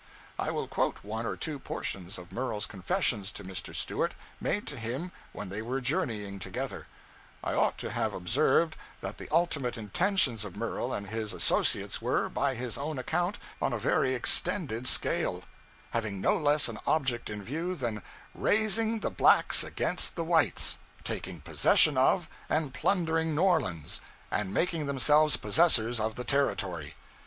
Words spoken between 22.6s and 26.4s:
plundering new orleans, and making themselves possessors of the